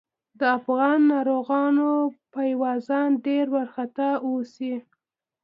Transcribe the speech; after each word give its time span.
د 0.39 0.41
افغان 0.57 0.99
ناروغانو 1.13 1.89
پايوازان 2.33 3.09
ډېر 3.25 3.45
وارخطا 3.55 4.11
اوسي. 4.27 4.73